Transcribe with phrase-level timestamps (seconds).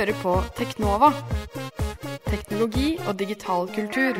[0.00, 1.10] Hører på Teknova.
[2.24, 4.16] Teknologi og digital kultur.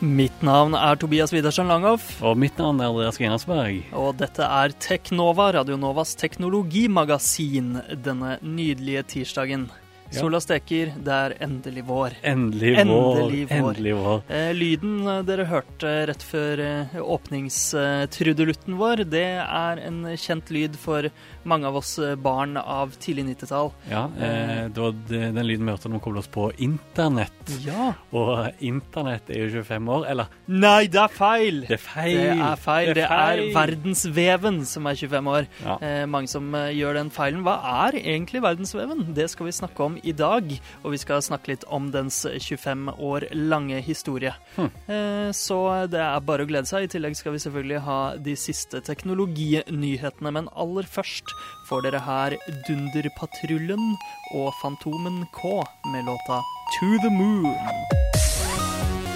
[0.00, 3.84] Mitt navn er Tobias Widersen Langhoff, Og mitt navn er Andreas Grenasberg.
[3.92, 9.68] og dette er Teknova, Radionovas teknologimagasin, denne nydelige tirsdagen.
[10.14, 12.16] Sola steker, det er endelig vår.
[12.22, 12.80] Endelig vår.
[12.84, 13.56] Endelig vår.
[13.58, 14.22] Endelig vår.
[14.28, 20.76] Eh, lyden eh, dere hørte rett før eh, åpningstrudelutten vår, det er en kjent lyd
[20.80, 21.08] for
[21.48, 23.72] mange av oss eh, barn av tidlig 90-tall.
[23.90, 27.54] Ja, eh, det var den lyden vi hørte når vi koblet oss på internett.
[27.64, 27.92] Ja.
[28.14, 31.62] Og internett er jo 25 år, eller Nei, det er feil!
[31.68, 32.14] det er feil.
[32.14, 32.92] Det er feil.
[32.96, 35.48] Det er verdensveven som er 25 år.
[35.64, 35.76] Ja.
[35.84, 37.44] Eh, mange som gjør den feilen.
[37.46, 39.06] Hva er egentlig verdensveven?
[39.16, 40.50] Det skal vi snakke om i dag.
[40.82, 44.34] Og vi skal snakke litt om dens 25 år lange historie.
[44.56, 44.70] Hm.
[44.86, 45.58] Eh, så
[45.90, 46.86] det er bare å glede seg.
[46.86, 50.34] I tillegg skal vi selvfølgelig ha de siste teknologinyhetene.
[50.38, 51.34] Men aller først
[51.68, 52.38] får dere her
[52.68, 53.94] Dunderpatruljen
[54.34, 55.56] og Fantomen K
[55.92, 56.42] med låta
[56.78, 57.54] To the Moon.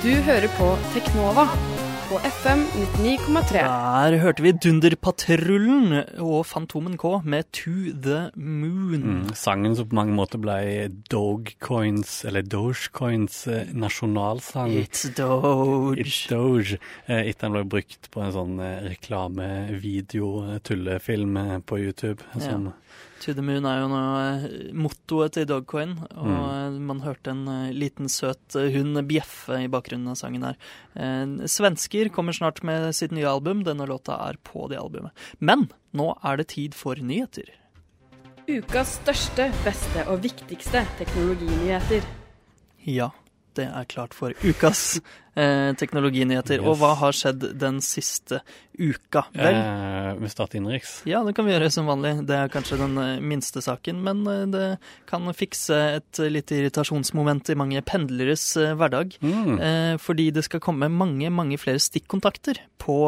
[0.03, 1.49] Du hører på Teknova
[2.09, 2.63] på FM
[2.97, 3.53] 99,3.
[3.53, 5.93] Der hørte vi Dunderpatruljen
[6.25, 9.03] og Fantomen K med To the Moon.
[9.03, 14.73] Mm, sangen som på mange måter ble Dogecoins, eller Dogecoins eh, nasjonalsang.
[14.73, 16.01] It's Doge.
[16.01, 21.33] It's Doge, eh, etter den ble brukt på en sånn eh, reklamevideo-tullefilm
[21.69, 22.21] på YouTube.
[22.41, 22.73] Som,
[23.25, 26.35] To the Moon er jo nå eh, mottoet til Dogcoin, og Mm.
[26.77, 30.57] eh, man hørte en eh, liten søt hund bjeffe i bakgrunnen av sangen her.
[30.95, 33.65] Eh, Svensker kommer snart med sitt nye album.
[33.67, 35.11] Denne låta er på det albumet.
[35.41, 37.51] Men nå er det tid for nyheter.
[38.49, 42.07] Ukas største, beste og viktigste teknologinyheter.
[42.87, 43.11] Ja,
[43.59, 45.01] det er klart for ukas
[45.39, 46.63] eh, teknologinyheter.
[46.65, 48.41] Og hva har skjedd den siste
[48.79, 49.25] uka?
[49.35, 51.01] Vel, eh, vi starter innenriks.
[51.11, 52.15] Ja, det kan vi gjøre som vanlig.
[52.29, 54.67] Det er kanskje den eh, minste saken, men eh, det
[55.11, 59.19] kan fikse et lite irritasjonsmoment i mange pendleres eh, hverdag.
[59.23, 59.59] Mm.
[59.59, 62.99] Eh, fordi det skal komme mange, mange flere stikkontakter på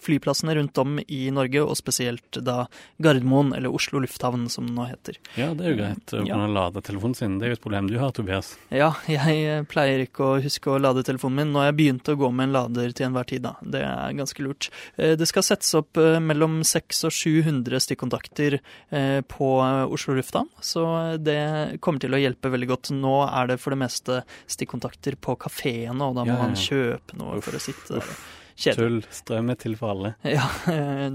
[0.00, 2.62] flyplassene rundt om i Norge, og spesielt da
[3.02, 5.18] Gardermoen, eller Oslo lufthavn, som det nå heter.
[5.34, 6.34] Ja, det er jo greit å Ja.
[6.36, 7.38] kunne lade telefonen sin.
[7.40, 8.52] Det er jo et problem du har, Tobias.
[8.70, 9.39] Ja, jeg
[9.70, 11.52] pleier ikke å huske å lade telefonen min.
[11.54, 13.52] Nå har jeg begynt å gå med en lader til enhver tid, da.
[13.62, 14.68] Det er ganske lurt.
[14.96, 19.50] Eh, Det skal settes opp eh, mellom 600 og 700 stikkontakter eh, på
[19.92, 20.84] Oslo lufthavn, så
[21.18, 22.92] det kommer til å hjelpe veldig godt.
[22.96, 24.20] Nå er det for det meste
[24.50, 27.96] stikkontakter på kafeene, og da må Ja, ja, man kjøpe noe Uff, for å sitte
[27.98, 28.04] der.
[28.04, 28.26] uff.
[28.60, 28.76] Kjedelig.
[28.76, 28.98] Tull.
[29.16, 30.12] Strøm er til for alle.
[30.36, 30.44] Ja,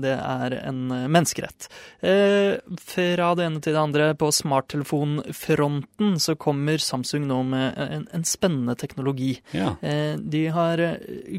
[0.01, 1.67] det er en eh, menneskerett.
[2.01, 8.07] Eh, Fra det ene til det andre, på smarttelefonfronten så kommer Samsung nå med en,
[8.13, 9.35] en spennende teknologi.
[9.55, 9.75] Ja.
[9.81, 10.81] Eh, De har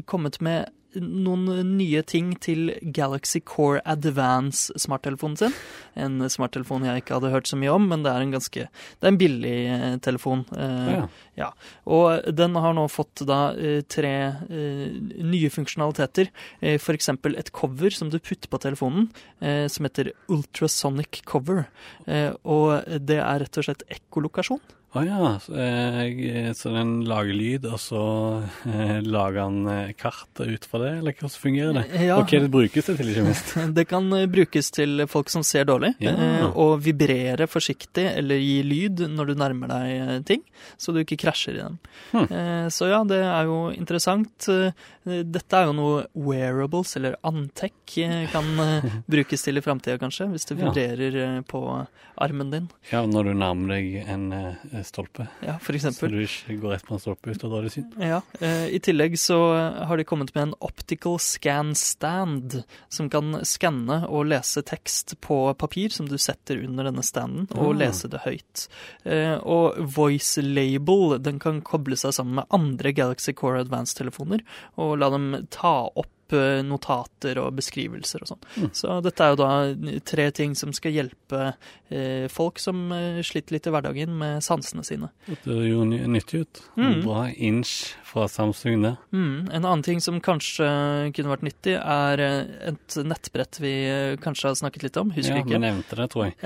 [0.05, 0.69] kommet med
[1.01, 1.47] noen
[1.77, 5.55] nye ting til Galaxy Core Advance smarttelefonen sin.
[5.97, 9.05] En smarttelefon jeg ikke hadde hørt så mye om, men det er en ganske Det
[9.05, 10.45] er en billig eh, telefon.
[10.55, 11.03] Eh, ja.
[11.39, 11.49] ja,
[11.85, 14.13] og den har nå fått da eh, tre
[14.47, 16.31] nye funksjonaliteter.
[16.77, 17.09] F.eks.
[17.09, 19.09] et cover som du putter på telefonen,
[19.39, 21.65] som heter Ultrasonic Cover.
[22.43, 24.61] Og det er rett og slett ekkolokasjon.
[24.97, 28.01] Å ja, så, eh, så den lager lyd, og så
[28.65, 31.83] eh, lager han eh, kart ut fra det, eller hvordan fungerer det?
[32.07, 32.15] Ja.
[32.17, 33.53] Og hva det brukes det til, ikke minst?
[33.77, 36.15] Det kan eh, brukes til folk som ser dårlig, Ja.
[36.17, 40.41] eh, og vibrere forsiktig eller gi lyd når du nærmer deg eh, ting,
[40.81, 41.77] så du ikke krasjer i dem.
[42.15, 42.25] Hm.
[42.31, 44.47] Eh, Så ja, det er jo interessant.
[45.07, 47.75] Dette er jo noe wearables, eller antech,
[48.33, 48.49] kan
[49.13, 51.29] brukes til i framtida kanskje, hvis det vibrerer ja.
[51.47, 51.61] på
[52.17, 52.67] armen din.
[52.91, 54.25] Ja, når du nærmer deg en
[54.87, 57.85] stolpe, Ja, for så du ikke går rett på en stolpe ut av dårlig syn.
[58.01, 59.37] Ja, eh, I tillegg så
[59.87, 65.53] har de kommet med en optical scan stand, som kan skanne og lese tekst på
[65.57, 67.77] papir som du setter under denne standen, og Ah.
[67.85, 68.67] lese det høyt.
[69.05, 74.41] Eh, og voice label den kan koble seg sammen med andre Galaxy Core Advance-telefoner,
[74.77, 78.41] og la dem ta opp eh, notater og beskrivelser og sånn.
[78.57, 78.69] Mm.
[78.73, 81.53] Så dette er jo da tre ting som skal hjelpe
[81.89, 85.09] eh, folk som eh, sliter litt i hverdagen med sansene sine.
[85.27, 86.61] Det er jo nyttig ut.
[86.77, 87.01] Mm.
[87.05, 88.97] Bra inch fra Samsung der.
[89.11, 90.67] Mm, en annen ting som kanskje
[91.15, 93.73] kunne vært nyttig, er et nettbrett vi
[94.23, 95.11] kanskje har snakket litt om.
[95.15, 96.37] Husker Ja, vi nevnte det, tror jeg.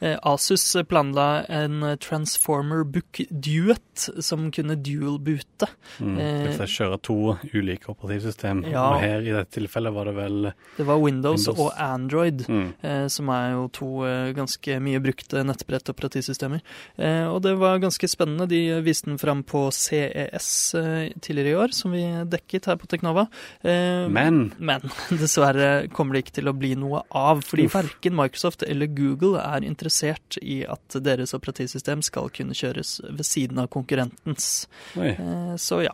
[0.00, 5.68] Eh, Asus planla en Transformer Book Duet som kunne dual-boote.
[6.00, 6.16] Mm.
[6.18, 7.16] Eh, jeg kjører to
[7.54, 8.86] ulike operativsystem, Ja.
[8.94, 11.58] og her i dette tilfellet var det vel Det var Windows, Windows.
[11.60, 12.44] og Android.
[12.48, 12.68] mm.
[12.82, 16.60] eh, som er jo to eh, ganske mye brukte nettbrett-operativsystemer.
[16.98, 18.48] Eh, og det var ganske spennende.
[18.50, 22.88] De viste den fram på CES eh, tidligere i år, som vi dekket her på
[22.90, 23.26] Teknova.
[23.62, 24.84] Eh, Men men
[25.20, 27.74] dessverre kommer det ikke til å bli noe av, fordi Uff.
[27.78, 33.58] verken Microsoft eller Google er interessert i at deres operativsystem skal kunne kjøres ved siden
[33.62, 34.66] av konkurrentens.
[34.96, 35.92] Eh, Så ja,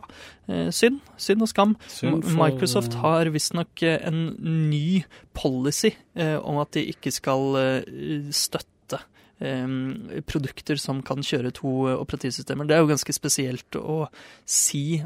[0.71, 1.01] synd.
[1.19, 1.75] Synd og skam.
[1.91, 2.37] synd for...
[2.39, 4.35] Microsoft eh, har visstnok eh, en
[4.69, 5.03] ny
[5.37, 9.03] policy eh, om at de ikke skal eh, støtte
[10.25, 12.65] produkter som kan kjøre to operativsystemer.
[12.65, 14.07] Det er jo ganske spesielt å
[14.49, 14.97] si,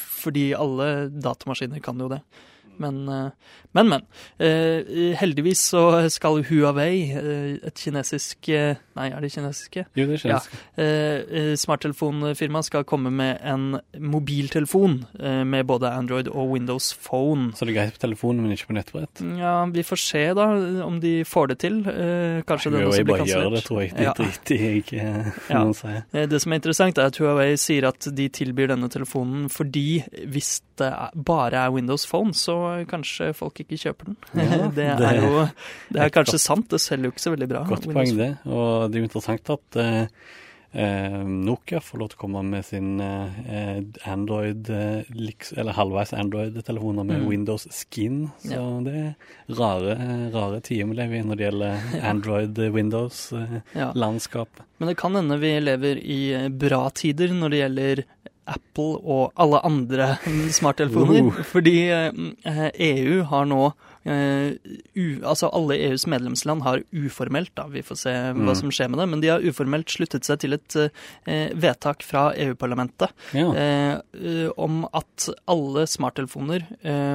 [0.00, 2.22] fordi alle datamaskiner kan jo det.
[2.78, 3.30] Men, eh,
[3.72, 3.88] men.
[3.88, 4.02] men.
[4.38, 8.48] Eh, heldigvis så skal Huawei, eh, et kinesisk
[8.98, 9.84] Nei, er det kinesiske?
[9.94, 10.54] Jo, det er kinesisk.
[10.74, 11.54] Ja.
[11.58, 14.96] smarttelefonfirma skal komme med en mobiltelefon
[15.46, 17.52] med både Android og Windows Phone.
[17.54, 19.22] Så det er greit på telefonen, men ikke på nettbrett?
[19.38, 20.48] Ja, vi får se da
[20.82, 21.78] om de får det til.
[22.48, 23.92] kanskje den Jo, også blir bare gjør det, tror jeg.
[24.02, 24.14] Ja.
[24.18, 25.04] driter jeg i,
[25.48, 26.26] Ja.
[26.26, 30.58] Det som er interessant, er at Huawei sier at de tilbyr denne telefonen fordi hvis
[30.78, 34.16] det bare er Windows Phone, så kanskje folk ikke kjøper den.
[34.34, 35.30] Ja, det det er jo
[35.94, 37.60] det er kanskje godt- sant, det selger jo ikke så veldig bra.
[37.68, 38.32] Godt Windows poeng, det.
[38.46, 40.04] Og det er jo interessant at eh,
[40.84, 43.80] eh, Nokia får lov til å komme med sin eh,
[44.12, 45.00] Android, eh,
[45.56, 47.28] eller halvveis Android-telefoner med Mm.
[47.30, 48.18] Windows Skin.
[48.44, 48.60] Så Ja.
[48.84, 49.14] det er
[49.58, 49.92] rare,
[50.34, 51.72] rare tider vi lever i når det gjelder
[52.12, 54.62] Android-Windows-landskapet.
[54.78, 58.04] Men det kan hende vi lever i eh, bra tider når det gjelder
[58.48, 60.06] Apple og alle andre
[60.58, 61.28] smarttelefoner.
[61.28, 61.42] Uh.
[61.50, 63.60] Fordi eh, EU har nå
[64.08, 64.54] eh,
[64.94, 68.54] u, Altså alle EUs medlemsland har uformelt, da, vi får se hva Mm.
[68.56, 72.30] som skjer med det, men de har uformelt sluttet seg til et eh, vedtak fra
[72.36, 73.48] EU-parlamentet Ja.
[74.56, 76.64] om at alle smarttelefoner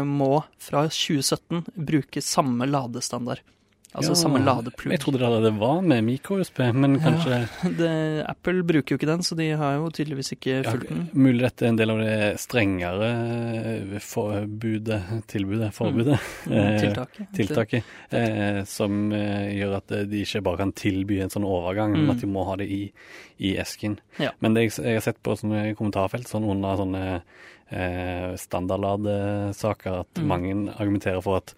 [0.05, 3.41] må fra 2017 bruke samme ladestandard.
[3.93, 4.91] Altså Ja, samme ladeplugg.
[4.91, 7.11] Jeg trodde det allerede var med mikro-USB, men Ja.
[7.11, 7.37] kanskje
[7.77, 11.09] Det, Apple bruker jo ikke den, så de har jo tydeligvis ikke fulgt den.
[11.13, 13.11] Mulig dette er en del av det strengere
[14.01, 16.17] forbudet, tilbudet, forbudet.
[16.49, 17.27] eh, Tiltaket.
[17.37, 21.91] tiltaket, eh, som eh, gjør at eh, de ikke bare kan tilby en sånn overgang,
[21.93, 22.11] men Mm.
[22.11, 22.91] at de må ha det i,
[23.39, 23.99] i esken.
[24.19, 24.31] Ja.
[24.41, 27.21] Men det jeg, jeg har sett på sånne kommentarfelt, sånn under sånne
[27.71, 30.27] eh, standardladesaker, at Mm.
[30.27, 31.55] mange argumenterer for at eh,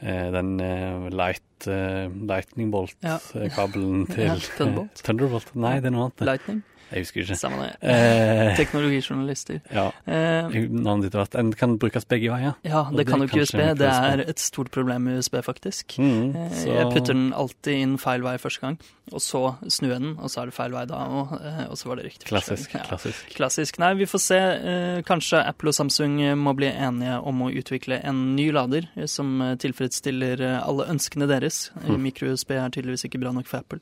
[0.00, 5.00] den eh, light, eh, lightning bolt-kabelen til Ja, Thunderbolt.
[5.06, 5.54] Thunderbolt?
[5.58, 6.26] Nei, det er noe annet.
[6.28, 6.62] Lightning.
[6.90, 7.36] Jeg husker ikke.
[7.38, 7.72] Samme det.
[7.82, 9.60] Eh, Teknologijournalister.
[9.78, 12.54] ja, Eh, navnet ditt har vært En kan brukes begge veier.
[12.64, 13.60] ja, Og det kan jo ikke USB.
[13.78, 15.98] Det er et stort problem med USB, faktisk.
[15.98, 18.78] Mm, Eh, så- Jeg putter den alltid inn feil vei første gang,
[19.12, 21.32] og så snur jeg den, og så er det feil vei da òg,
[21.70, 22.74] og så var det riktig Klassisk.
[22.74, 22.82] Ja.
[22.84, 23.34] klassisk.
[23.34, 23.78] Klassisk.
[23.78, 24.38] Nei, vi får se.
[24.38, 28.88] Eh, kanskje Apple og Samsung eh, må bli enige om å utvikle en ny lader
[28.96, 31.70] eh, som eh, tilfredsstiller eh, alle ønskene deres.
[31.82, 32.02] Eh, Mm.
[32.02, 33.80] Mikro-USB er tydeligvis ikke bra nok for Apple.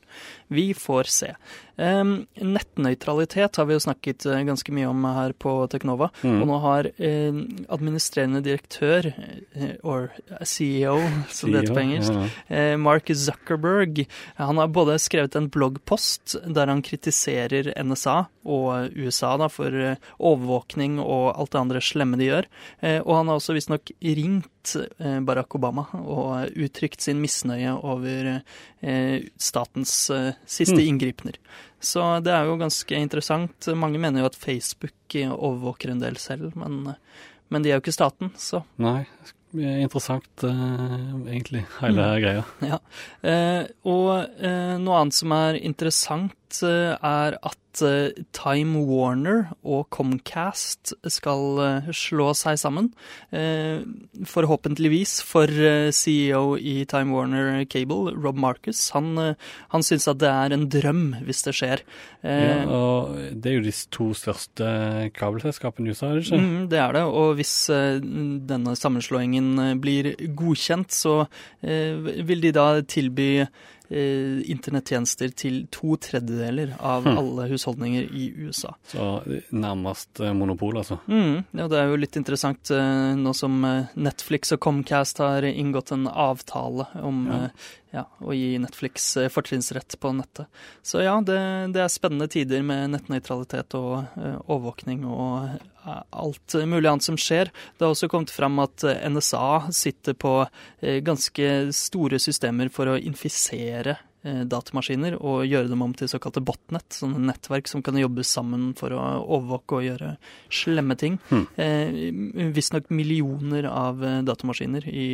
[0.49, 1.33] Vi får se.
[1.77, 2.25] Um,
[2.97, 6.09] nettnøytralitet har vi jo snakket eh, ganske mye om her på Teknova.
[6.23, 6.41] Mm.
[6.41, 7.33] Og nå har eh,
[7.69, 9.11] administrerende direktør,
[9.55, 10.09] eh, or
[10.43, 10.97] CEO
[11.29, 12.27] som det heter på engelsk, Ja.
[12.49, 14.05] Eh, Mark Zuckerberg
[14.37, 19.95] han har både skrevet en bloggpost der han kritiserer NSA og USA da, for eh,
[20.19, 22.45] overvåkning og alt det andre slemme de gjør.
[22.81, 24.47] Eh, Og han har også visstnok ringt
[25.23, 28.41] Barack Obama og uttrykt sin misnøye over
[29.37, 30.87] statens eh, siste Mm.
[30.87, 31.35] inngripener.
[31.79, 33.67] Så det er jo ganske interessant.
[33.75, 36.95] Mange mener jo at Facebook eh, overvåker en del selv, men,
[37.49, 39.05] men de er jo ikke staten, så Nei,
[39.57, 42.21] interessant eh, egentlig, hele Mm.
[42.21, 42.43] greia.
[42.61, 42.79] Ja,
[43.87, 44.09] og
[44.43, 51.59] eh, noe annet som er interessant, eh, er at eh, Time Warner og Comcast skal
[51.61, 52.89] eh, slå seg sammen.
[54.27, 55.51] Forhåpentligvis for
[55.93, 58.89] CEO i Time Warner Cable, Rob Marcus.
[58.95, 59.35] Han,
[59.73, 61.83] han syns at det er en drøm hvis det skjer.
[62.23, 64.67] Ja, og det er jo de to største
[65.17, 66.41] kabelselskapene i USA, er det ikke?
[66.41, 67.53] Mm, det er det, og hvis
[68.49, 71.19] denne sammenslåingen blir godkjent, så
[71.61, 73.29] vil de da tilby
[73.89, 77.17] eh, internettjenester til to tredjedeler av Hmm.
[77.17, 78.73] alle husholdninger i USA.
[78.91, 80.99] Så nærmest eh, monopol, altså.
[81.07, 85.41] Mm, ja, det er jo litt interessant eh, nå som eh, Netflix og Comcast har
[85.47, 87.49] inngått en avtale om Ja.
[87.95, 90.47] Ja, å gi Netflix eh, fortrinnsrett på nettet.
[90.85, 91.39] Så ja, det,
[91.75, 97.19] det er spennende tider med nettnøytralitet og eh, overvåkning og eh, alt mulig annet som
[97.19, 97.51] skjer.
[97.77, 100.33] Det har også kommet fram at NSA sitter på
[100.81, 107.21] ganske store systemer for å infisere datamaskiner og gjøre dem om til såkalte botnett, sånne
[107.29, 110.11] nettverk som kan jobbe sammen for å overvåke og gjøre
[110.53, 111.19] slemme ting.
[111.29, 111.45] Hmm.
[111.55, 115.07] Eh, Visstnok millioner av eh, datamaskiner i,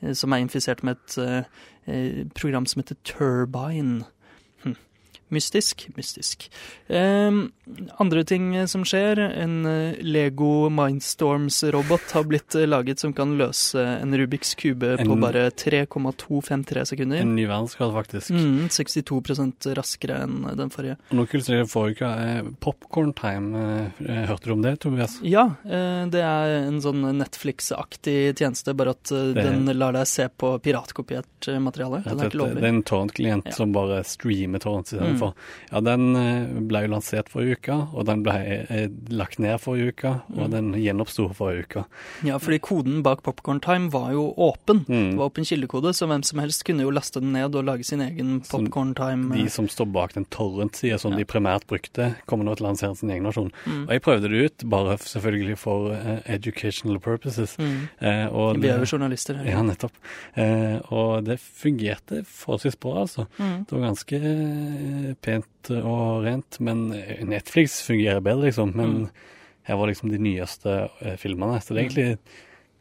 [0.00, 4.06] eh, som er infisert med et eh, eh, program som heter Turbine.
[5.28, 6.44] Mystisk, mystisk.
[6.86, 7.32] Eh,
[7.98, 13.82] andre ting som skjer, en eh, Lego Mindstorms-robot har blitt eh, laget som kan løse
[13.82, 17.24] en Rubiks kube på bare 3,253 sekunder.
[17.24, 18.30] En ny verdensgrad, faktisk.
[18.30, 20.94] Mm, 62% raskere enn den forrige.
[21.10, 23.64] Og noe kult skjedde forrige uke, eh, Popcorn Time,
[24.06, 25.18] eh, hørte du om det, Tobias?
[25.26, 30.06] Ja, eh, det er en sånn Netflix-aktig tjeneste, bare at eh, Det- den lar deg
[30.06, 32.02] se på piratkopiert eh, materiale.
[32.06, 33.52] Den er ikke Det er en torrent-klient Ja.
[33.58, 35.32] som bare streamer torrent istedenfor.
[35.32, 35.72] Mm.
[35.72, 38.32] Ja, den eh, ble jo lansert forrige uke, og den ble
[38.68, 40.50] eh, lagt ned forrige uke, og Mm.
[40.50, 41.84] den gjenoppsto forrige uke.
[42.24, 44.84] Ja, fordi koden bak Popcorn Time var jo åpen.
[44.86, 45.10] Mm.
[45.10, 47.84] Det var åpen kildekode, så hvem som helst kunne jo laste den ned og lage
[47.84, 49.34] sin egen Popcorn Time.
[49.34, 51.18] De som står bak den torrent-sida som Ja.
[51.18, 53.50] de primært brukte, kommer nå til å lansere sin egen versjon.
[53.66, 53.82] Mm.
[53.88, 57.56] Og jeg prøvde det ut, bare selvfølgelig for eh, educational purposes.
[57.58, 57.88] Mm.
[58.00, 59.44] Eh, og Vi er jo journalister her.
[59.50, 59.92] Ja, nettopp.
[60.36, 63.26] Eh, og det fungerte forholdsvis bra, altså.
[63.38, 63.64] Mm.
[63.66, 68.72] Det var ganske eh, pent og rent, men eh, Netflix fungerer bedre, liksom.
[68.76, 69.08] Men Mm.
[69.66, 71.60] her var liksom de nyeste eh, filmene.
[71.60, 72.18] Så det er egentlig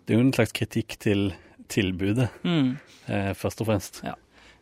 [0.06, 1.34] det er jo en slags kritikk til
[1.68, 2.78] tilbudet, Mm.
[3.08, 4.02] eh, først og fremst.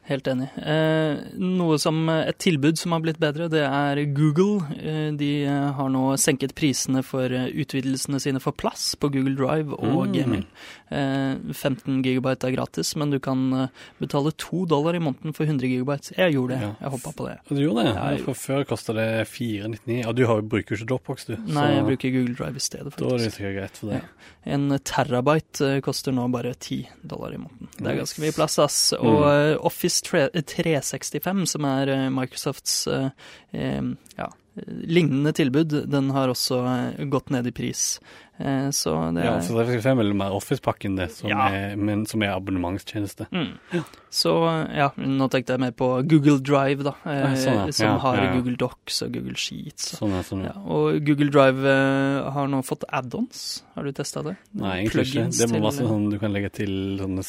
[0.06, 0.50] Helt enig.
[0.60, 4.66] Eh, noe som Et tilbud som har blitt bedre, det er Google.
[4.76, 9.36] Eh, de eh, har nå senket prisene for eh, utvidelsene sine for plass på Google
[9.40, 10.12] Drive og Mm.
[10.14, 10.44] Gmail.
[10.92, 13.68] Eh, 15 gigabyte er gratis, men du kan eh,
[14.02, 16.12] betale to dollar i måneden for 100 gigabyte.
[16.18, 16.74] Jeg gjorde det.
[16.82, 17.38] Jeg hoppa på det.
[17.48, 17.96] Du gjorde det?
[17.96, 20.02] Jeg- For før kosta det 499.
[20.04, 21.38] Ja, du har bruker jo ikke Dropbox, du.
[21.48, 24.02] Nei, jeg bruker Google Drive i stedet, Da er det sikkert greit for det.
[24.46, 27.72] En terabyte eh, koster nå bare 10 dollar i måneden.
[27.80, 28.94] Det er ganske mye plass, ass.
[29.00, 29.56] Og eh,
[29.94, 33.10] Office 365, som er eh, Microsofts eh,
[33.52, 33.84] eh,
[34.18, 36.60] ja, lignende tilbud, den har også
[37.00, 38.00] eh, gått ned i pris.
[38.38, 41.48] Eh, Så det Ja, er for 365 er vel mer Office-pakken, det, som, Ja.
[41.50, 43.28] er, men som er abonnementstjeneste.
[43.32, 43.84] Mm.
[44.14, 44.34] Så
[44.76, 46.94] ja, nå tenkte jeg mer på Google Drive, da.
[47.06, 47.72] eh, Ja, sånn, ja.
[47.72, 48.34] Som Ja, har ja, ja.
[48.38, 49.98] Google Docs og Google Sheets.
[49.98, 50.44] Sånn sånn.
[50.46, 53.64] ja, og Google Drive eh, har nå fått add-ons.
[53.76, 54.38] Har du testa det?
[54.54, 55.30] Nei, egentlig ikke.
[55.38, 57.26] Det må være sånn du kan legge til sånne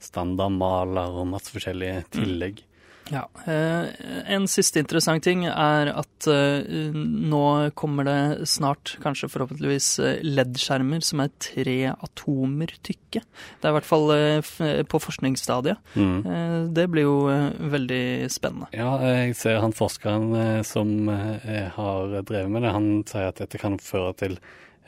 [0.00, 2.58] standardmaler og masse forskjellige Mm.
[3.10, 3.28] Ja.
[3.46, 3.88] Eh,
[4.34, 7.44] en siste interessant ting er at eh, nå
[7.78, 13.22] kommer det snart, kanskje forhåpentligvis, eh, LED-skjermer som er tre atomer tykke.
[13.22, 14.12] Det er i hvert fall
[14.90, 15.78] på forskningsstadiet.
[15.94, 16.72] Mm.
[16.74, 17.16] Det blir jo
[17.72, 18.68] veldig spennende.
[18.76, 23.78] Ja, jeg ser han forskeren som har drevet med det, han sier at dette kan
[23.82, 24.38] føre til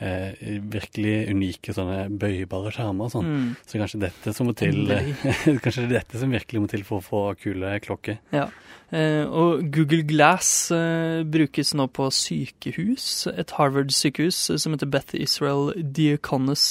[0.04, 3.28] eh, virkelig unike sånne bøybare skjermer og sånn.
[3.28, 3.50] Mm.
[3.66, 4.88] Så kanskje dette som må til
[5.64, 8.20] Kanskje det er dette som virkelig må til for å få kule klokker.
[8.34, 8.48] Ja.
[8.90, 13.26] Eh, og Google Glass eh, brukes nå på sykehus.
[13.34, 16.70] Et Harvard-sykehus eh, som heter Beth Israel Diaconus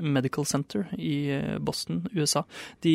[0.00, 2.44] Medical Center i Boston, USA.
[2.84, 2.94] De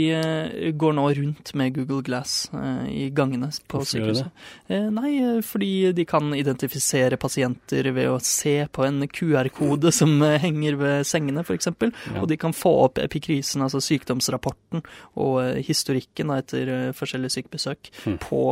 [0.78, 2.48] går nå rundt med Google Glass
[2.90, 4.44] i gangene på Hvorfor sykehuset.
[4.72, 5.12] Eh, nei,
[5.46, 11.46] fordi de kan identifisere pasienter ved å se på en QR-kode som henger ved sengene,
[11.46, 11.70] f.eks.
[11.70, 12.22] Ja.
[12.22, 14.84] Og de kan få opp epikrisen, altså sykdomsrapporten,
[15.20, 18.18] og historikken etter forskjellige sykebesøk Hmm.
[18.22, 18.47] på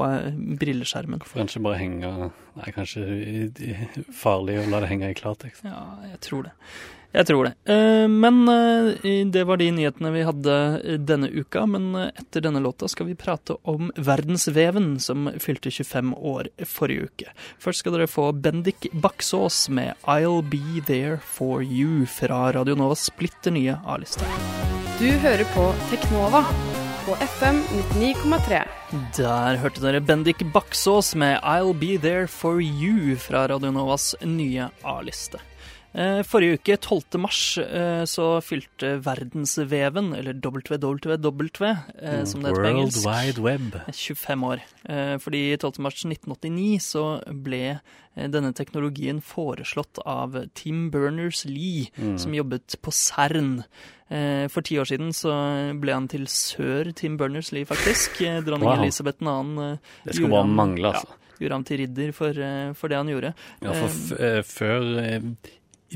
[0.62, 1.22] brilleskjermen.
[1.24, 2.12] Hvorfor kan ikke bare henge
[2.56, 3.02] Nei, kanskje
[4.16, 5.66] farlig å la det henge i klartekst.
[5.68, 6.54] Ja, jeg tror det.
[7.16, 7.54] Jeg tror det.
[7.72, 11.66] Eh, Men eh, det var de nyhetene vi hadde eh, denne uka.
[11.70, 17.36] Men etter denne låta skal vi prate om verdensveven, som fylte 25 år forrige uke.
[17.60, 23.08] Først skal dere få Bendik Baksås med I'll Be There For You fra Radio Novas
[23.12, 24.28] splitter nye A-liste.
[25.00, 26.46] Du hører på Teknova
[27.06, 27.58] på FM
[27.94, 28.64] 99,3.
[29.18, 34.72] Der hørte dere Bendik Baksås med I'll Be There For You fra Radio Novas nye
[34.82, 35.38] A-liste.
[35.96, 37.18] Eh, Forrige uke, 12.
[37.24, 41.70] mars, eh, så fylte verdensveven, eller WWW,
[42.02, 43.78] eh, som det heter på engelsk, World Wide Web.
[43.94, 44.60] 25 år.
[45.24, 45.80] Fordi 12.
[45.80, 47.80] mars 1989 så ble
[48.16, 52.18] denne teknologien foreslått av Tim Berners-Lee, Mm.
[52.20, 53.64] som jobbet på CERN.
[54.52, 55.32] For ti år siden så
[55.80, 58.20] ble han til sør Tim Berners-Lee, faktisk.
[58.46, 58.84] Dronning Wow.
[58.84, 59.60] Elisabeth 2.
[59.74, 61.08] eh, Det skulle bare mangle, altså.
[61.40, 62.34] gjorde ham til ridder for,
[62.76, 63.34] for det han gjorde.
[63.62, 65.36] Ja, for før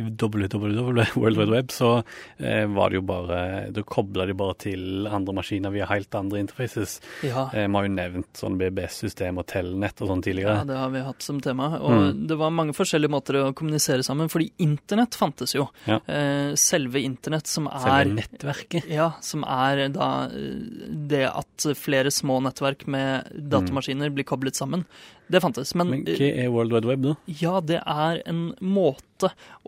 [0.03, 2.03] www, World Wide Web, så
[2.39, 3.39] eh, var det jo bare
[3.75, 6.99] Da kobla de bare til andre maskiner via helt andre interfaces.
[7.23, 7.47] Ja.
[7.53, 10.57] Eh, Vi har jo nevnt sånn BBS-system og Telnett og sånn tidligere.
[10.61, 11.71] Ja, det har vi hatt som tema.
[11.79, 12.27] Og Mm.
[12.27, 15.67] det var mange forskjellige måter å kommunisere sammen, fordi internett fantes jo.
[15.85, 15.99] Ja.
[16.07, 18.89] Eh, selve internett som er Selve nettverket.
[18.89, 24.85] Ja, som er da eh, det at flere små nettverk med datamaskiner blir koblet sammen.
[25.29, 25.75] Det fantes.
[25.75, 27.15] Men, Men hva er World Wide Web, da?
[27.27, 29.03] ja, det er en måte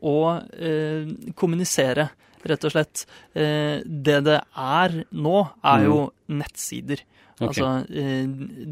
[0.01, 0.15] å
[0.53, 1.05] eh,
[1.35, 2.09] kommunisere,
[2.43, 3.05] rett og slett.
[3.37, 7.03] Eh, det det er nå, er jo nettsider.
[7.41, 7.47] Okay.
[7.63, 7.67] Altså,
[7.97, 8.27] eh,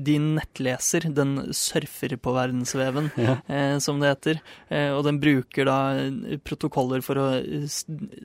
[0.05, 3.37] din nettleser, den surfer på verdensveven, Ja.
[3.49, 4.41] eh, som det heter.
[4.69, 5.77] Eh, og den bruker da
[6.45, 7.27] protokoller for å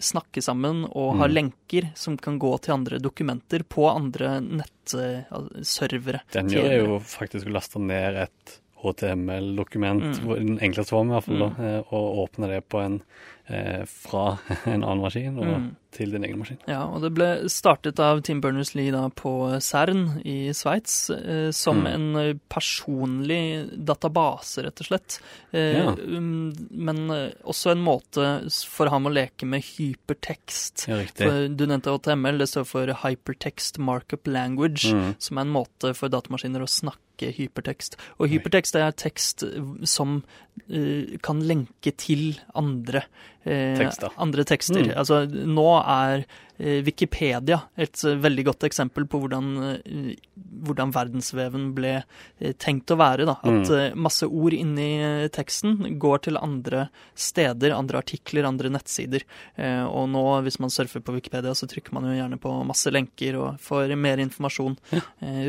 [0.05, 1.35] snakke sammen, og har Mm.
[1.35, 6.21] lenker som kan gå til andre dokumenter på andre nettservere.
[6.33, 10.35] Den gjør jo faktisk å laste ned et HTML-dokument, Mm.
[10.47, 11.65] den enkleste formen i hvert fall, Mm.
[11.65, 13.03] eh, og åpne det på en,
[13.49, 15.77] eh, fra en annen maskin og Mm.
[15.95, 16.59] Til din egen maskin.
[16.69, 19.33] Ja, og det ble startet av Tim Berners-Lee på
[19.63, 21.87] CERN i Sveits eh, som Mm.
[21.95, 25.21] en eh, personlig database, rett og slett.
[25.53, 25.95] Eh, Ja.
[25.95, 28.27] um, men eh, også en måte
[28.67, 30.87] for ham å leke med hypertekst.
[30.89, 31.57] Ja, riktig.
[31.57, 35.15] Du nevnte HTML, det står for Hypertext Markup Language, Mm.
[35.19, 37.01] som er en måte for datamaskiner å snakke
[37.35, 37.97] hypertekst.
[38.19, 40.23] Og hypertekst er tekst eh, som
[40.71, 43.05] uh, kan lenke til andre
[43.45, 44.15] eh, Tekster.
[44.21, 44.83] Andre tekster.
[44.85, 44.95] Mm.
[44.97, 46.25] Altså, nå er
[46.59, 50.17] Wikipedia et eh, veldig godt eksempel på hvordan, eh,
[50.65, 51.95] hvordan verdensveven ble
[52.41, 53.27] eh, tenkt å være.
[53.27, 53.37] Da.
[53.43, 53.75] At Mm.
[53.79, 59.23] eh, masse ord inni eh, teksten går til andre steder, andre artikler, andre nettsider.
[59.57, 62.91] Eh, og nå, hvis man surfer på Wikipedia, så trykker man jo gjerne på masse
[62.95, 64.77] lenker og får mer informasjon.
[64.95, 65.01] Ja.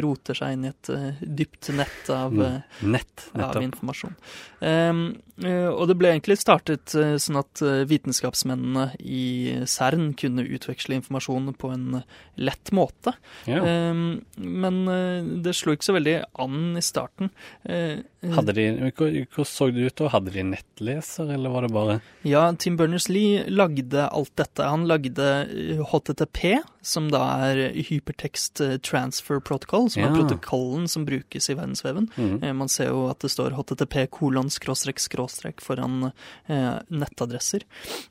[0.01, 2.41] roter seg inn i et eh, dypt nett av Mm.
[2.45, 4.15] eh, Nett, av informasjon.
[4.61, 10.45] Um, eh, og det ble egentlig startet eh, sånn at eh, vitenskapsmennene i CERN kunne
[10.47, 12.01] utveksle informasjon på en
[12.35, 13.13] lett måte.
[13.49, 13.61] Ja.
[13.91, 17.29] Um, men eh, det slo ikke så veldig an i starten.
[17.63, 18.63] Eh, Hadde de,
[18.97, 20.07] hvor- Hvordan så det ut da?
[20.09, 24.65] Hadde de nettleser, eller var det bare Ja, Tim Berners-Lee lagde alt dette.
[24.65, 27.21] Han lagde eh, HTTP, som da
[27.51, 30.09] er Hypertext eh, Transfer Protocol, som Ja.
[30.09, 32.09] er protokollen som brukes i verdensveven.
[32.41, 36.11] Eh, Man ser jo at det står HTTP kolon skråstrek skråstrek foran
[36.49, 37.61] eh, nettadresser.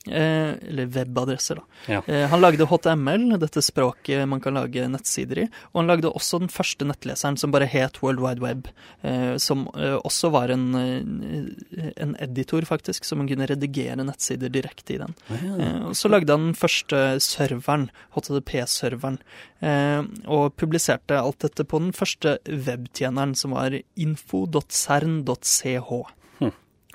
[0.07, 1.62] Eh, eller webadresser, da.
[1.97, 2.03] Ja.
[2.07, 5.47] Eh, han lagde HTML, dette språket man kan lage nettsider i.
[5.73, 8.68] Og han lagde også den første nettleseren som bare het World Wide Web.
[9.07, 14.53] Eh, som eh, også var en, eh, en editor, faktisk, så man kunne redigere nettsider
[14.53, 15.14] direkte i den.
[15.31, 19.18] Eh, og så lagde han den første serveren, HTTP-serveren,
[19.62, 25.90] eh, og publiserte alt dette på den første webtjeneren, som var info.cern.ch.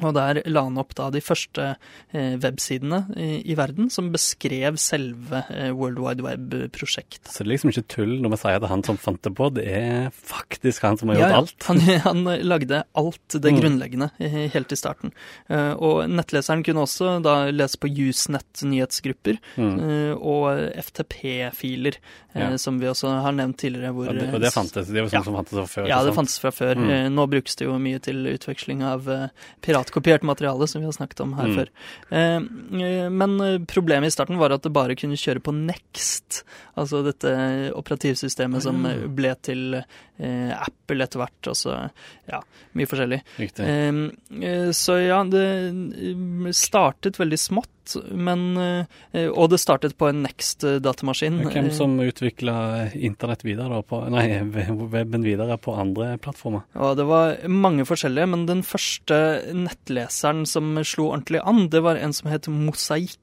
[0.01, 1.75] Og der la han opp da de første
[2.13, 7.27] eh, websidene i, verden som beskrev selve eh, World Wide Web-prosjektet.
[7.27, 9.21] Så det er liksom ikke tull når vi sier at det er han som fant
[9.25, 11.67] det på, det er faktisk han som har gjort alt.
[11.69, 13.59] Han, han lagde alt det Mm.
[13.61, 15.11] grunnleggende eh, helt i starten.
[15.49, 19.79] Eh, og nettleseren kunne også da lese på Usenet-nyhetsgrupper Mm.
[19.79, 21.97] eh, og FTP-filer,
[22.35, 22.55] Ja.
[22.57, 23.91] som vi også har nevnt tidligere.
[23.91, 25.23] Hvor, det, og det fantes, det var sånn Ja.
[25.23, 25.87] som fantes fra før.
[25.89, 26.15] Ja, det sant?
[26.19, 26.75] fantes fra før.
[26.77, 27.13] Mm.
[27.15, 29.27] Nå brukes det jo mye til utveksling av eh,
[29.89, 31.55] piratkopiert materiale, som vi har snakket om her Mm.
[31.55, 31.69] før.
[32.11, 32.35] Eh,
[32.81, 36.43] eh, Men eh, problemet i starten var at det bare kunne kjøre på Next,
[36.77, 39.07] altså dette operativsystemet som Ah.
[39.07, 39.83] ble til
[40.21, 41.89] Apple etter hvert, og så
[42.27, 42.41] ja,
[42.75, 43.21] mye forskjellig.
[43.39, 44.75] Riktig.
[44.75, 47.78] Så ja, det startet veldig smått,
[48.11, 51.41] men eh, Og det startet på en Next-datamaskin.
[51.49, 52.55] Hvem som utvikla
[52.93, 54.25] internett videre, på, nei,
[54.91, 56.65] weben videre på andre plattformer?
[56.75, 59.19] Ja, det var mange forskjellige, men den første
[59.55, 63.17] nettleseren som slo ordentlig an, det var en som het Mosaikk.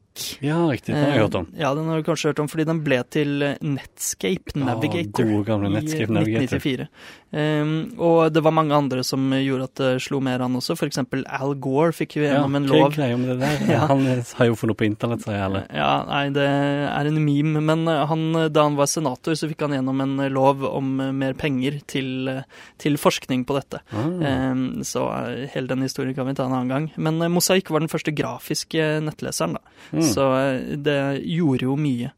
[0.44, 0.94] Ja, riktig.
[0.94, 1.46] Den har jeg hørt om.
[1.54, 5.24] Eh, Ja, den har du kanskje hørt om, fordi den ble til eh, Netscape Navigator.
[5.24, 6.56] gode gamle Netscape Navigator.
[6.56, 6.88] I 1994.
[7.36, 11.24] Um, og det var mange andre som gjorde at det slo mer an også, eksempel
[11.26, 12.94] Al Gore fikk jo Ja, gjennom en hva lov.
[12.94, 13.64] greia med det der?
[13.74, 13.80] Ja.
[13.90, 15.66] Han har jo funnet på internett, sier eller?
[15.74, 18.22] Ja, nei, det er en meme, men eh, han,
[18.54, 21.80] da han var senator, så fikk han gjennom en eh, lov om eh, mer penger
[21.90, 22.46] til, eh,
[22.80, 23.82] til forskning på dette.
[23.92, 24.06] Ah.
[24.06, 26.88] Um, Så eh, hele den historien kan vi ta en annen gang.
[26.96, 29.74] Men eh, Mosaikk var den første grafiske nettleseren, da.
[29.92, 30.05] Mm.
[30.12, 32.10] Så eh, det gjorde jo mye.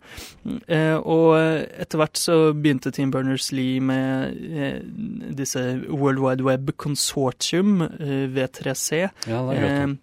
[0.44, 4.80] Mm, eh, Og etter hvert så begynte Tim Berners-Lee med eh,
[5.38, 9.08] disse World Wide Web Consortium, eh, V3C.
[9.28, 9.96] Ja, det har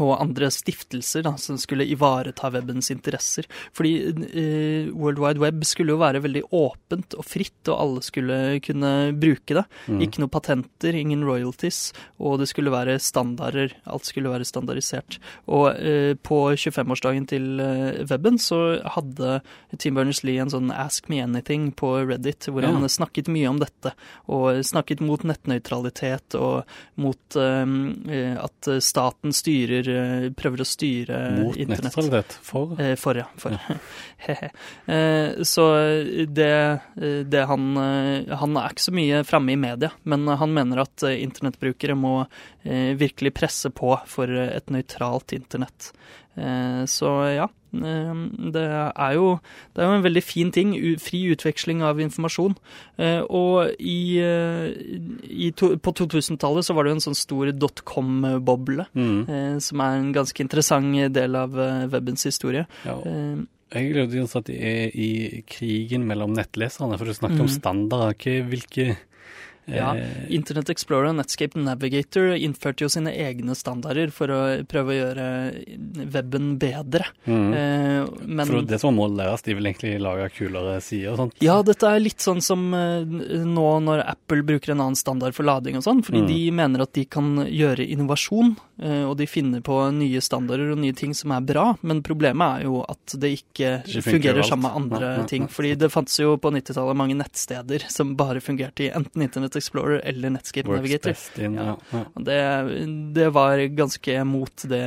[0.00, 3.46] og andre stiftelser da, som skulle ivareta webbens interesser.
[3.76, 8.38] Fordi eh, World Wide Web skulle jo være veldig åpent og fritt, og alle skulle
[8.64, 9.64] kunne bruke det.
[9.90, 10.00] Mm.
[10.06, 13.74] Ikke noe patenter, ingen royalties, og det skulle være standarder.
[13.90, 15.18] Alt skulle være standardisert.
[15.50, 18.60] Og eh, på 25-årsdagen til eh, weben så
[18.96, 19.40] hadde
[19.78, 22.72] Tim Berners-Lee en sånn Ask Me Anything på Reddit, hvor Ja.
[22.72, 23.92] han snakket mye om dette,
[24.30, 26.64] og snakket mot nettnøytralitet og
[27.00, 31.84] mot eh, at staten styrer eh, prøver å styre Mot internett.
[31.90, 32.36] nettnøytralitet.
[32.46, 33.26] For Eh, for, ja.
[33.40, 33.56] For.
[33.56, 34.36] Ja.
[34.94, 35.66] eh, så
[36.28, 36.52] det,
[37.30, 37.68] det han
[38.40, 42.14] Han er ikke så mye framme i media, men han mener at internettbrukere må
[42.62, 45.92] eh, virkelig presse på for et nøytralt internett.
[46.40, 47.46] Eh, så ja.
[47.76, 48.20] eh,
[48.54, 49.34] Det er, jo,
[49.76, 50.72] det er jo en veldig fin ting.
[51.02, 52.56] Fri utveksling av informasjon.
[52.98, 54.18] Eh, Og i,
[55.44, 58.86] i to, på 2000-tallet så var det jo en sånn stor dotcom-boble.
[58.96, 59.60] mm.
[59.60, 61.52] Som er en ganske interessant del av
[61.92, 62.66] webens historie.
[62.84, 62.98] ja.
[63.70, 67.46] Jeg gleder meg til at det er i krigen mellom nettleserne, for du snakker om
[67.46, 67.54] Mhm.
[67.60, 68.42] standarder.
[68.50, 68.96] Hvilke
[69.74, 74.94] Ja, eh, Internet Explorer og Netscape Navigator innførte jo sine egne standarder for å prøve
[74.94, 75.26] å gjøre
[76.12, 77.06] weben bedre.
[77.26, 77.54] mhm.
[77.54, 81.34] Eh, men For det som må læres, de vil egentlig lage kulere sider og sånt.
[81.40, 85.44] ja, dette er litt sånn som eh, nå når Apple bruker en annen standard for
[85.44, 86.26] lading og sånn, fordi Mm.
[86.28, 90.92] de mener at de kan gjøre innovasjon, og de finner på nye standarder og nye
[90.96, 94.76] ting som er bra, men problemet er jo at det ikke det fungerer sammen med
[94.76, 95.46] andre ja, ja, ting.
[95.48, 100.00] Fordi det fantes jo på 90-tallet mange nettsteder som bare fungerte i enten Internet Explorer
[100.08, 101.16] eller Netscape Works Navigator.
[101.44, 101.76] in, ja.
[101.92, 102.02] Ja.
[102.26, 102.38] Det,
[103.14, 104.82] det var ganske mot det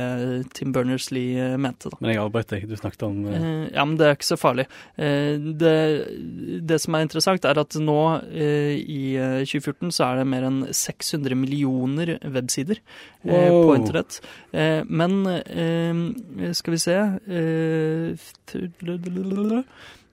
[0.54, 2.00] Tim Berners-Lee eh, mente, da.
[2.00, 4.66] Men jeg avbrøt deg, du snakket om Eh, Ja, men det er ikke så farlig.
[4.96, 5.74] Det,
[6.66, 7.98] det som er interessant, er at nå
[8.34, 12.80] i eh, 2014 så er det mer enn 600 millioner websider
[13.22, 13.68] wow.
[13.68, 14.20] på internett.
[14.88, 15.20] Men
[16.56, 16.98] skal vi se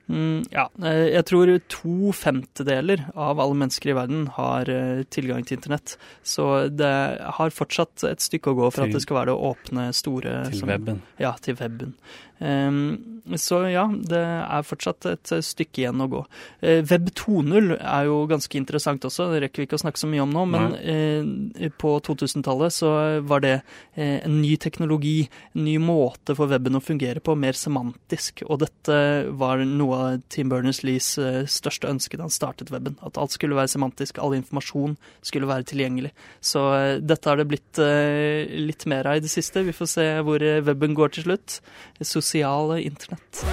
[0.09, 5.45] Mm, ja, eh, jeg tror to femtedeler av alle mennesker i verden har eh, tilgang
[5.47, 5.95] til internett.
[6.23, 6.91] Så det
[7.37, 10.35] har fortsatt et stykke å gå for Til- at det skal være det åpne, store
[10.49, 11.01] til som- weben.
[11.19, 11.95] ja, til weben.
[12.41, 16.21] Um, så ja, det er fortsatt et eh, stykke igjen å gå.
[16.63, 20.09] Uh, Web 2.0 er jo ganske interessant også, det rekker vi ikke å snakke så
[20.09, 25.65] mye om nå, men uh, på 2000-tallet så var det uh, en ny teknologi, en
[25.65, 28.41] ny måte for weben å fungere på, mer semantisk.
[28.49, 28.97] Og dette
[29.37, 32.97] var noe av Tim Berners-Lees eh, største ønske da han startet weben.
[33.05, 36.13] At alt skulle være semantisk, all informasjon skulle være tilgjengelig.
[36.43, 39.65] Så eh, dette har det blitt eh, litt mer av i det siste.
[39.67, 41.59] Vi får se hvor weben går til slutt.
[42.01, 43.43] Sosiale internett.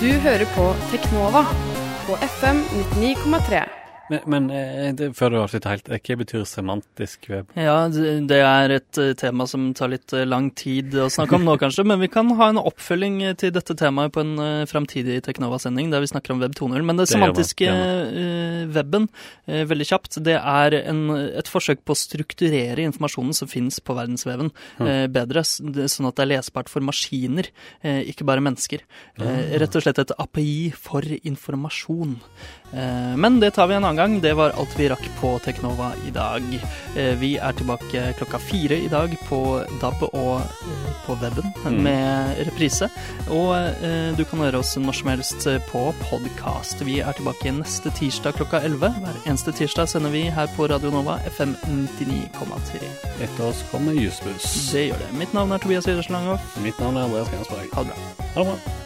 [0.00, 1.46] Du hører på Teknova
[2.06, 2.62] på FM
[3.00, 3.85] 99,3.
[4.10, 7.50] Men, men eh, det, før du avslutter helt, eh, hva betyr semantisk web?
[7.58, 11.56] Ja, det er et eh, tema som tar litt lang tid å snakke om nå,
[11.62, 11.86] kanskje.
[11.88, 14.36] Men vi kan ha en oppfølging til dette temaet på en
[14.70, 16.78] framtidig Teknova-sending der vi snakker om web 2.0.
[16.86, 17.72] Men det Det semantiske
[18.74, 19.06] weben,
[19.46, 21.02] veldig kjapt, det er en,
[21.38, 24.50] et forsøk på å strukturere informasjonen som finnes på verdensveven
[24.82, 27.48] eh, bedre, sånn at det er lesbart for maskiner,
[27.82, 28.82] ikke bare mennesker.
[29.20, 32.16] Eh, rett og slett et API for informasjon.
[32.72, 34.20] Eh, men det tar vi en annen gang.
[34.20, 36.42] Det var alt vi rakk på Teknova i dag.
[36.96, 39.40] Eh, vi er tilbake klokka fire i dag på
[39.80, 41.82] DAB og eh, på weben Mm.
[41.82, 42.86] med reprise.
[43.30, 43.56] Og
[44.16, 46.80] du kan høre oss når som helst på podkast.
[46.86, 48.92] Vi er tilbake neste tirsdag klokka 11.
[49.02, 52.86] Hver eneste tirsdag sender vi her på Radio Nova FM 99,3.
[53.20, 54.70] Etter oss kommer Jusbuss.
[54.72, 55.12] Det gjør det.
[55.18, 56.56] Mitt navn er Tobias Widersen Langhoff.
[56.62, 57.66] Mitt navn er Andreas Gansberg.
[57.74, 58.26] Ha det bra.
[58.34, 58.85] Ha det bra.